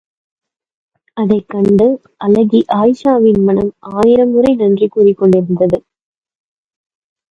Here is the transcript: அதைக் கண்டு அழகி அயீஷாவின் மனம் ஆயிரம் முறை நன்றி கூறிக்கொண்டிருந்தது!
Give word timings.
அதைக் 1.17 1.49
கண்டு 1.49 1.87
அழகி 2.17 2.65
அயீஷாவின் 2.75 3.41
மனம் 3.43 3.71
ஆயிரம் 3.93 4.31
முறை 4.31 4.53
நன்றி 4.55 4.89
கூறிக்கொண்டிருந்தது! 4.89 5.79